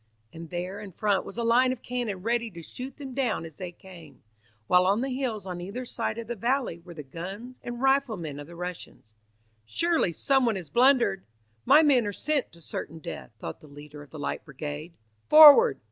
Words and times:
And 0.33 0.49
there 0.49 0.79
in 0.79 0.91
front 0.93 1.25
was 1.25 1.37
a 1.37 1.43
line 1.43 1.71
of 1.71 1.83
cannon 1.83 2.23
ready 2.23 2.49
to 2.49 2.63
shoot 2.63 2.97
them 2.97 3.13
down 3.13 3.45
as 3.45 3.57
they 3.57 3.71
came, 3.71 4.23
while 4.65 4.87
on 4.87 5.01
the 5.01 5.15
hills 5.15 5.45
on 5.45 5.61
either 5.61 5.85
side 5.85 6.17
of 6.17 6.25
the 6.25 6.35
valley 6.35 6.79
were 6.79 6.95
the 6.95 7.03
guns 7.03 7.59
and 7.63 7.79
riflemen 7.83 8.39
of 8.39 8.47
the 8.47 8.55
Russians. 8.55 9.03
"Surely 9.63 10.11
someone 10.11 10.55
has 10.55 10.71
blundered! 10.71 11.23
My 11.65 11.83
men 11.83 12.07
are 12.07 12.13
sent 12.13 12.51
to 12.53 12.61
certain 12.61 12.97
death," 12.97 13.29
thought 13.37 13.61
the 13.61 13.67
leader 13.67 14.01
of 14.01 14.09
the 14.09 14.17
Light 14.17 14.43
Brigade. 14.43 14.95
"Forward! 15.29 15.79